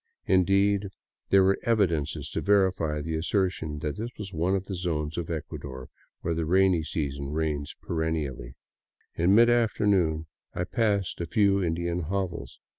Indeed 0.25 0.87
there 1.29 1.43
were 1.43 1.59
evidences 1.63 2.31
to 2.31 2.41
verify 2.41 3.01
the 3.01 3.15
assertion 3.15 3.77
that 3.81 3.97
this 3.97 4.09
was 4.17 4.33
one 4.33 4.55
of 4.55 4.65
the 4.65 4.73
zones 4.73 5.15
of 5.15 5.29
Ecuador 5.29 5.89
where 6.21 6.33
the 6.33 6.47
rainy 6.47 6.81
season 6.81 7.29
reigns 7.29 7.75
perennially. 7.83 8.55
In 9.13 9.35
midafternoon 9.35 10.25
I 10.55 10.63
passed 10.63 11.21
a 11.21 11.27
few 11.27 11.63
Indian 11.63 11.99
hovels. 11.99 12.59